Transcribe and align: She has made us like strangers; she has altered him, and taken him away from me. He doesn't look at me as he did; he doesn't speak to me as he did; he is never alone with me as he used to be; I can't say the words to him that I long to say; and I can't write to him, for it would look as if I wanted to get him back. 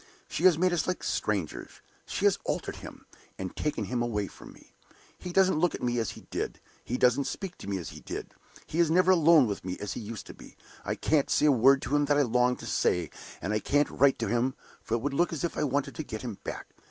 She 0.27 0.45
has 0.45 0.57
made 0.57 0.73
us 0.73 0.87
like 0.87 1.03
strangers; 1.03 1.79
she 2.07 2.25
has 2.25 2.39
altered 2.43 2.77
him, 2.77 3.05
and 3.37 3.55
taken 3.55 3.83
him 3.83 4.01
away 4.01 4.25
from 4.25 4.51
me. 4.51 4.73
He 5.19 5.31
doesn't 5.31 5.59
look 5.59 5.75
at 5.75 5.83
me 5.83 5.99
as 5.99 6.09
he 6.17 6.21
did; 6.31 6.59
he 6.83 6.97
doesn't 6.97 7.25
speak 7.25 7.55
to 7.59 7.67
me 7.69 7.77
as 7.77 7.89
he 7.89 7.99
did; 7.99 8.33
he 8.65 8.79
is 8.79 8.89
never 8.89 9.11
alone 9.11 9.45
with 9.45 9.63
me 9.63 9.77
as 9.79 9.93
he 9.93 9.99
used 10.01 10.25
to 10.25 10.33
be; 10.33 10.57
I 10.83 10.95
can't 10.95 11.29
say 11.29 11.45
the 11.45 11.51
words 11.51 11.83
to 11.85 11.95
him 11.95 12.05
that 12.05 12.17
I 12.17 12.23
long 12.23 12.55
to 12.55 12.65
say; 12.65 13.11
and 13.43 13.53
I 13.53 13.59
can't 13.59 13.91
write 13.91 14.17
to 14.17 14.27
him, 14.27 14.55
for 14.81 14.95
it 14.95 15.01
would 15.01 15.13
look 15.13 15.31
as 15.31 15.43
if 15.43 15.55
I 15.55 15.65
wanted 15.65 15.93
to 15.93 16.03
get 16.03 16.23
him 16.23 16.39
back. 16.43 16.71